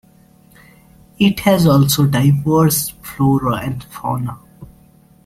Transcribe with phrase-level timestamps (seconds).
[1.19, 4.39] It has also diverse flora and fauna.